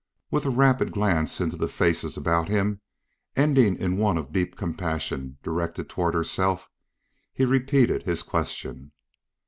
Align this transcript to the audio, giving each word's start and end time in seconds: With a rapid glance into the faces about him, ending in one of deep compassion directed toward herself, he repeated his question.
With 0.31 0.45
a 0.45 0.49
rapid 0.49 0.93
glance 0.93 1.39
into 1.39 1.57
the 1.57 1.67
faces 1.67 2.17
about 2.17 2.47
him, 2.49 2.81
ending 3.35 3.77
in 3.77 3.99
one 3.99 4.17
of 4.17 4.31
deep 4.33 4.55
compassion 4.57 5.37
directed 5.43 5.89
toward 5.89 6.15
herself, 6.15 6.71
he 7.31 7.45
repeated 7.45 8.01
his 8.01 8.23
question. 8.23 8.93